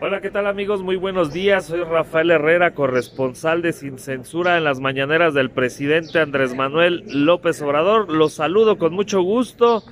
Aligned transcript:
Hola, 0.00 0.20
¿qué 0.20 0.30
tal 0.30 0.46
amigos? 0.48 0.82
Muy 0.82 0.96
buenos 0.96 1.32
días. 1.32 1.66
Soy 1.66 1.82
Rafael 1.82 2.30
Herrera, 2.32 2.74
corresponsal 2.74 3.62
de 3.62 3.72
Sin 3.72 3.98
Censura 3.98 4.58
en 4.58 4.64
las 4.64 4.80
mañaneras 4.80 5.34
del 5.34 5.50
presidente 5.50 6.18
Andrés 6.18 6.54
Manuel 6.54 7.04
López 7.06 7.62
Obrador. 7.62 8.10
Los 8.10 8.34
saludo 8.34 8.76
con 8.76 8.92
mucho 8.92 9.22
gusto 9.22 9.84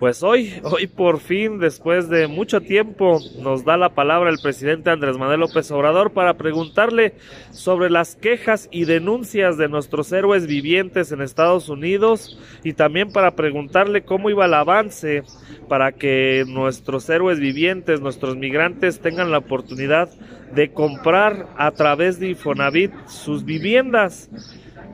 pues 0.00 0.22
hoy, 0.22 0.54
hoy 0.62 0.86
por 0.86 1.20
fin, 1.20 1.58
después 1.58 2.08
de 2.08 2.26
mucho 2.26 2.62
tiempo, 2.62 3.20
nos 3.38 3.66
da 3.66 3.76
la 3.76 3.90
palabra 3.90 4.30
el 4.30 4.38
presidente 4.42 4.88
Andrés 4.88 5.18
Manuel 5.18 5.40
López 5.40 5.70
Obrador 5.70 6.12
para 6.12 6.38
preguntarle 6.38 7.12
sobre 7.50 7.90
las 7.90 8.16
quejas 8.16 8.66
y 8.72 8.86
denuncias 8.86 9.58
de 9.58 9.68
nuestros 9.68 10.10
héroes 10.10 10.46
vivientes 10.46 11.12
en 11.12 11.20
Estados 11.20 11.68
Unidos 11.68 12.40
y 12.64 12.72
también 12.72 13.12
para 13.12 13.36
preguntarle 13.36 14.02
cómo 14.02 14.30
iba 14.30 14.46
el 14.46 14.54
avance 14.54 15.22
para 15.68 15.92
que 15.92 16.44
nuestros 16.48 17.08
héroes 17.10 17.38
vivientes, 17.38 18.00
nuestros 18.00 18.38
migrantes 18.38 19.00
tengan 19.00 19.30
la 19.30 19.38
oportunidad 19.38 20.08
de 20.54 20.72
comprar 20.72 21.46
a 21.58 21.72
través 21.72 22.18
de 22.18 22.30
Infonavit 22.30 22.90
sus 23.06 23.44
viviendas. 23.44 24.30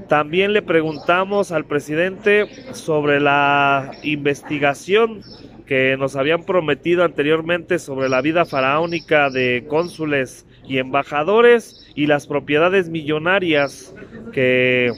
También 0.09 0.53
le 0.53 0.63
preguntamos 0.63 1.51
al 1.51 1.65
presidente 1.65 2.47
sobre 2.73 3.21
la 3.21 3.91
investigación 4.03 5.23
que 5.67 5.97
nos 5.97 6.15
habían 6.15 6.45
prometido 6.45 7.03
anteriormente 7.03 7.81
sobre 7.81 8.09
la 8.09 8.21
vida 8.21 8.45
faraónica 8.45 9.31
de 9.31 9.65
cónsules 9.69 10.47
y 10.65 10.79
embajadores 10.79 11.91
y 11.97 12.07
las 12.07 12.29
propiedades 12.29 12.89
millonarias 12.89 13.95
que, 14.33 14.93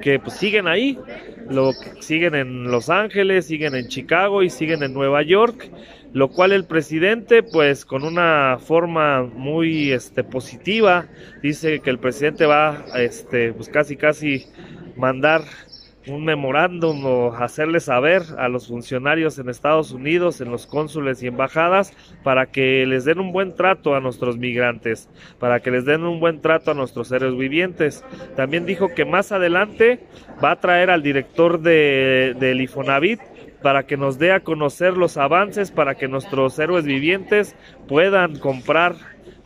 que 0.00 0.18
pues, 0.18 0.34
siguen 0.34 0.68
ahí, 0.68 0.98
lo, 1.50 1.72
siguen 2.00 2.34
en 2.34 2.70
Los 2.70 2.88
Ángeles, 2.88 3.46
siguen 3.46 3.74
en 3.74 3.88
Chicago 3.88 4.42
y 4.42 4.48
siguen 4.48 4.82
en 4.82 4.94
Nueva 4.94 5.22
York 5.22 5.70
lo 6.12 6.28
cual 6.28 6.52
el 6.52 6.64
presidente 6.64 7.42
pues 7.42 7.84
con 7.84 8.04
una 8.04 8.58
forma 8.58 9.22
muy 9.22 9.92
este 9.92 10.24
positiva 10.24 11.06
dice 11.42 11.80
que 11.80 11.90
el 11.90 11.98
presidente 11.98 12.46
va 12.46 12.84
este 12.96 13.52
pues 13.52 13.68
casi 13.68 13.96
casi 13.96 14.46
mandar 14.96 15.42
un 16.10 16.24
memorándum 16.24 17.04
o 17.04 17.34
hacerle 17.34 17.80
saber 17.80 18.22
a 18.38 18.48
los 18.48 18.68
funcionarios 18.68 19.38
en 19.38 19.48
Estados 19.48 19.92
Unidos, 19.92 20.40
en 20.40 20.50
los 20.50 20.66
cónsules 20.66 21.22
y 21.22 21.26
embajadas, 21.26 21.92
para 22.22 22.46
que 22.46 22.86
les 22.86 23.04
den 23.04 23.20
un 23.20 23.32
buen 23.32 23.54
trato 23.54 23.94
a 23.94 24.00
nuestros 24.00 24.38
migrantes, 24.38 25.08
para 25.38 25.60
que 25.60 25.70
les 25.70 25.84
den 25.84 26.04
un 26.04 26.20
buen 26.20 26.40
trato 26.40 26.70
a 26.70 26.74
nuestros 26.74 27.08
seres 27.08 27.36
vivientes. 27.36 28.04
También 28.36 28.66
dijo 28.66 28.94
que 28.94 29.04
más 29.04 29.32
adelante 29.32 30.00
va 30.42 30.52
a 30.52 30.60
traer 30.60 30.90
al 30.90 31.02
director 31.02 31.60
de, 31.60 32.34
del 32.38 32.60
Ifonavit 32.60 33.20
para 33.62 33.86
que 33.86 33.96
nos 33.96 34.18
dé 34.18 34.32
a 34.32 34.40
conocer 34.40 34.96
los 34.96 35.16
avances, 35.16 35.70
para 35.70 35.94
que 35.94 36.08
nuestros 36.08 36.58
héroes 36.58 36.84
vivientes 36.84 37.56
puedan 37.86 38.38
comprar 38.38 38.94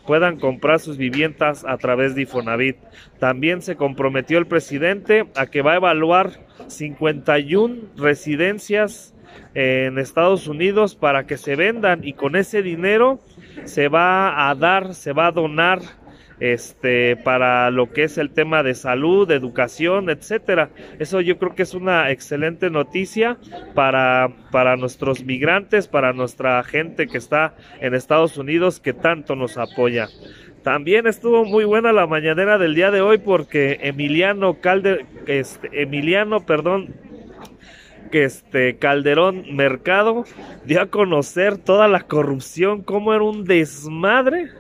puedan 0.07 0.39
comprar 0.39 0.81
sus 0.81 0.97
viviendas 0.97 1.65
a 1.65 1.77
través 1.77 2.15
de 2.15 2.23
Ifonavit. 2.23 2.77
También 3.19 3.63
se 3.63 3.77
comprometió 3.77 4.39
el 4.39 4.47
presidente 4.47 5.27
a 5.37 5.47
que 5.47 5.63
va 5.63 5.75
a 5.75 5.77
evaluar 5.77 6.41
51 6.67 7.77
residencias 7.97 9.15
en 9.55 9.99
Estados 9.99 10.49
Unidos 10.49 10.95
para 10.95 11.27
que 11.27 11.37
se 11.37 11.57
vendan 11.57 12.01
y 12.05 12.15
con 12.15 12.37
ese 12.37 12.63
dinero 12.63 13.21
se 13.65 13.89
va 13.89 14.51
a 14.51 14.55
dar, 14.55 14.95
se 14.95 15.13
va 15.13 15.29
a 15.29 15.33
donar 15.33 15.81
este, 16.43 17.15
para 17.15 17.71
lo 17.71 17.93
que 17.93 18.03
es 18.03 18.19
el 18.19 18.31
tema 18.31 18.65
de 18.65 18.75
salud, 18.75 19.31
educación, 19.31 20.11
etcétera. 20.11 20.71
Eso 20.99 21.21
yo 21.21 21.39
creo 21.39 21.55
que 21.55 21.63
es 21.63 21.73
una 21.73 22.11
excelente 22.11 22.69
noticia 22.69 23.39
para, 23.77 24.29
para 24.51 24.77
nuestros 24.77 25.23
migrantes, 25.23 25.87
para 25.87 26.13
nuestra 26.13 26.61
gente 26.65 27.07
que 27.07 27.19
está 27.19 27.55
en 27.81 27.95
Estados 27.95 28.39
Unidos 28.39 28.81
que 28.81 28.93
tanto 28.93 29.37
nos 29.37 29.57
apoya. 29.57 30.09
También 30.65 31.07
estuvo 31.07 31.45
muy 31.45 31.65
buena 31.65 31.93
la 31.93 32.09
mañanera 32.09 32.59
del 32.59 32.75
día 32.75 32.91
de 32.91 33.03
hoy 33.03 33.19
porque 33.19 33.79
Emiliano 33.81 34.61
Calder, 34.61 35.07
este, 35.29 35.83
Emiliano, 35.83 36.45
perdón, 36.45 36.93
que 38.11 38.25
este 38.25 38.79
Calderón 38.79 39.45
Mercado 39.55 40.25
dio 40.65 40.81
a 40.83 40.87
conocer 40.87 41.59
toda 41.59 41.87
la 41.87 42.01
corrupción, 42.01 42.83
cómo 42.83 43.15
era 43.15 43.23
un 43.23 43.45
desmadre 43.45 44.51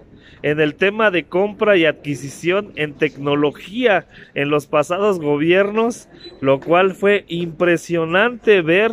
en 0.42 0.60
el 0.60 0.74
tema 0.74 1.10
de 1.10 1.24
compra 1.24 1.76
y 1.76 1.84
adquisición 1.84 2.72
en 2.76 2.94
tecnología 2.94 4.06
en 4.34 4.50
los 4.50 4.66
pasados 4.66 5.20
gobiernos, 5.20 6.08
lo 6.40 6.60
cual 6.60 6.94
fue 6.94 7.24
impresionante 7.28 8.60
ver 8.62 8.92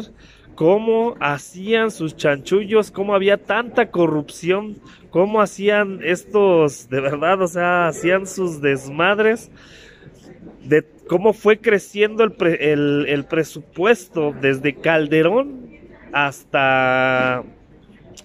cómo 0.56 1.16
hacían 1.20 1.90
sus 1.90 2.16
chanchullos, 2.16 2.92
cómo 2.92 3.16
había 3.16 3.38
tanta 3.38 3.92
corrupción, 3.92 4.78
cómo 5.10 5.42
hacían 5.42 6.02
estos, 6.04 6.90
de 6.90 7.00
verdad, 7.00 7.42
o 7.42 7.48
sea, 7.48 7.88
hacían 7.88 8.28
sus 8.28 8.62
desmadres, 8.62 9.52
de 10.64 10.86
cómo 11.08 11.34
fue 11.34 11.60
creciendo 11.60 12.24
el, 12.24 12.36
el, 12.60 13.06
el 13.08 13.26
presupuesto 13.26 14.36
desde 14.40 14.76
Calderón 14.76 15.70
hasta 16.12 17.44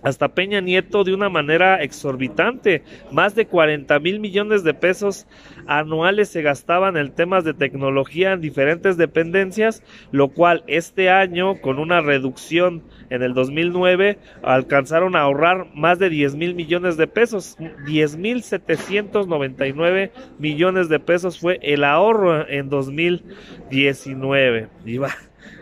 hasta 0.02 0.28
Peña 0.28 0.60
Nieto 0.60 1.04
de 1.04 1.14
una 1.14 1.28
manera 1.28 1.82
exorbitante. 1.82 2.82
Más 3.10 3.34
de 3.34 3.46
40 3.46 3.98
mil 4.00 4.20
millones 4.20 4.64
de 4.64 4.74
pesos 4.74 5.26
anuales 5.66 6.28
se 6.28 6.42
gastaban 6.42 6.96
en 6.96 7.12
temas 7.12 7.44
de 7.44 7.54
tecnología 7.54 8.32
en 8.32 8.40
diferentes 8.40 8.96
dependencias, 8.96 9.82
lo 10.12 10.28
cual 10.28 10.64
este 10.66 11.10
año, 11.10 11.60
con 11.60 11.78
una 11.78 12.00
reducción 12.00 12.82
en 13.10 13.22
el 13.22 13.34
2009, 13.34 14.18
alcanzaron 14.42 15.16
a 15.16 15.20
ahorrar 15.20 15.68
más 15.74 15.98
de 15.98 16.10
10 16.10 16.36
mil 16.36 16.54
millones 16.54 16.96
de 16.96 17.06
pesos. 17.06 17.56
10 17.86 18.16
mil 18.16 18.42
799 18.42 20.12
millones 20.38 20.88
de 20.88 21.00
pesos 21.00 21.38
fue 21.38 21.58
el 21.62 21.84
ahorro 21.84 22.48
en 22.48 22.68
2019. 22.68 24.68
Y 24.84 24.98
va 24.98 25.10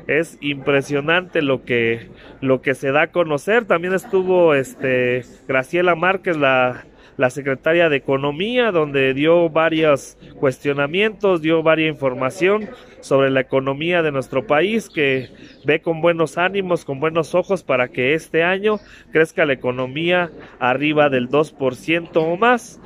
es 0.06 0.38
impresionante 0.40 1.42
lo 1.42 1.64
que 1.64 2.08
lo 2.40 2.60
que 2.60 2.74
se 2.74 2.92
da 2.92 3.02
a 3.02 3.12
conocer 3.12 3.64
también 3.64 3.94
estuvo 3.94 4.54
este 4.54 5.24
Graciela 5.46 5.94
Márquez 5.94 6.36
la 6.36 6.84
la 7.16 7.30
secretaria 7.30 7.88
de 7.88 7.96
Economía, 7.96 8.72
donde 8.72 9.14
dio 9.14 9.48
varios 9.50 10.16
cuestionamientos, 10.40 11.42
dio 11.42 11.62
varia 11.62 11.88
información 11.88 12.68
sobre 13.00 13.30
la 13.30 13.40
economía 13.40 14.02
de 14.02 14.12
nuestro 14.12 14.46
país, 14.46 14.88
que 14.88 15.28
ve 15.64 15.80
con 15.80 16.00
buenos 16.00 16.38
ánimos, 16.38 16.84
con 16.84 17.00
buenos 17.00 17.34
ojos 17.34 17.62
para 17.62 17.88
que 17.88 18.14
este 18.14 18.42
año 18.42 18.78
crezca 19.12 19.44
la 19.44 19.52
economía 19.52 20.30
arriba 20.58 21.10
del 21.10 21.28
2% 21.28 22.10
o 22.14 22.36
más. 22.36 22.80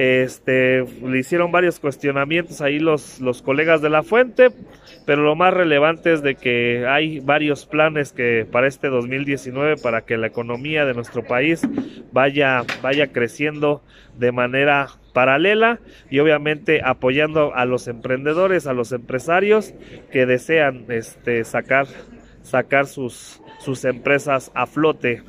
Este, 0.00 0.82
le 1.02 1.18
hicieron 1.18 1.52
varios 1.52 1.78
cuestionamientos 1.78 2.62
ahí 2.62 2.78
los, 2.78 3.20
los 3.20 3.42
colegas 3.42 3.82
de 3.82 3.90
la 3.90 4.02
fuente, 4.02 4.48
pero 5.04 5.20
lo 5.20 5.36
más 5.36 5.52
relevante 5.52 6.14
es 6.14 6.22
de 6.22 6.36
que 6.36 6.86
hay 6.88 7.20
varios 7.20 7.66
planes 7.66 8.10
que 8.14 8.46
para 8.50 8.66
este 8.66 8.88
2019 8.88 9.76
para 9.76 10.06
que 10.06 10.16
la 10.16 10.28
economía 10.28 10.86
de 10.86 10.94
nuestro 10.94 11.22
país 11.22 11.68
vaya, 12.12 12.62
vaya 12.80 13.08
creciendo 13.08 13.82
de 14.16 14.32
manera 14.32 14.88
paralela 15.12 15.80
y 16.08 16.18
obviamente 16.20 16.80
apoyando 16.82 17.54
a 17.54 17.66
los 17.66 17.86
emprendedores, 17.86 18.66
a 18.66 18.72
los 18.72 18.92
empresarios 18.92 19.74
que 20.10 20.24
desean 20.24 20.86
este, 20.88 21.44
sacar, 21.44 21.86
sacar 22.40 22.86
sus, 22.86 23.42
sus 23.58 23.84
empresas 23.84 24.50
a 24.54 24.64
flote. 24.64 25.22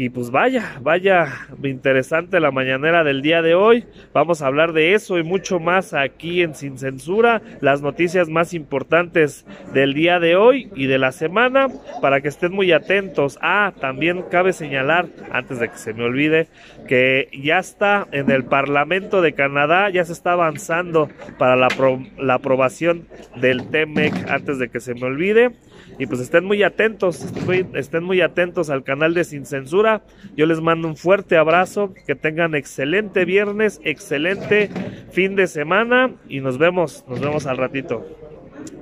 Y 0.00 0.08
pues 0.08 0.30
vaya, 0.30 0.78
vaya 0.80 1.46
interesante 1.62 2.40
la 2.40 2.50
mañanera 2.50 3.04
del 3.04 3.20
día 3.20 3.42
de 3.42 3.54
hoy. 3.54 3.84
Vamos 4.14 4.40
a 4.40 4.46
hablar 4.46 4.72
de 4.72 4.94
eso 4.94 5.18
y 5.18 5.22
mucho 5.22 5.60
más 5.60 5.92
aquí 5.92 6.40
en 6.40 6.54
Sin 6.54 6.78
Censura, 6.78 7.42
las 7.60 7.82
noticias 7.82 8.30
más 8.30 8.54
importantes 8.54 9.44
del 9.74 9.92
día 9.92 10.18
de 10.18 10.36
hoy 10.36 10.70
y 10.74 10.86
de 10.86 10.96
la 10.96 11.12
semana 11.12 11.66
para 12.00 12.22
que 12.22 12.28
estén 12.28 12.52
muy 12.52 12.72
atentos. 12.72 13.38
Ah, 13.42 13.74
también 13.78 14.24
cabe 14.30 14.54
señalar, 14.54 15.06
antes 15.32 15.60
de 15.60 15.68
que 15.68 15.76
se 15.76 15.92
me 15.92 16.04
olvide, 16.04 16.48
que 16.88 17.28
ya 17.34 17.58
está 17.58 18.08
en 18.10 18.30
el 18.30 18.44
Parlamento 18.44 19.20
de 19.20 19.34
Canadá, 19.34 19.90
ya 19.90 20.06
se 20.06 20.14
está 20.14 20.32
avanzando 20.32 21.10
para 21.36 21.56
la, 21.56 21.68
la 22.16 22.34
aprobación 22.36 23.06
del 23.36 23.68
TEMEC 23.68 24.30
antes 24.30 24.58
de 24.58 24.70
que 24.70 24.80
se 24.80 24.94
me 24.94 25.04
olvide. 25.04 25.50
Y 25.98 26.06
pues 26.06 26.20
estén 26.22 26.46
muy 26.46 26.62
atentos, 26.62 27.26
estén 27.74 28.04
muy 28.04 28.22
atentos 28.22 28.70
al 28.70 28.84
canal 28.84 29.12
de 29.12 29.24
Sin 29.24 29.44
Censura. 29.44 29.89
Yo 30.36 30.46
les 30.46 30.60
mando 30.60 30.88
un 30.88 30.96
fuerte 30.96 31.36
abrazo, 31.36 31.92
que 32.06 32.14
tengan 32.14 32.54
excelente 32.54 33.24
viernes, 33.24 33.80
excelente 33.84 34.70
fin 35.10 35.36
de 35.36 35.46
semana 35.46 36.12
y 36.28 36.40
nos 36.40 36.58
vemos, 36.58 37.04
nos 37.08 37.20
vemos 37.20 37.46
al 37.46 37.56
ratito. 37.56 38.06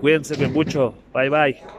Cuídense 0.00 0.46
mucho, 0.48 0.94
bye 1.12 1.28
bye. 1.28 1.77